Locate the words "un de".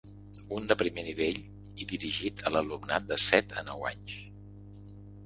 0.59-0.75